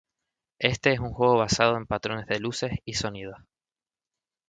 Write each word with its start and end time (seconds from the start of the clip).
Éste 0.57 0.93
es 0.93 0.99
un 0.99 1.11
juego 1.13 1.37
basado 1.37 1.77
en 1.77 1.85
patrones 1.85 2.25
de 2.25 2.39
luces 2.39 2.71
y 2.85 2.95
sonidos. 2.95 3.37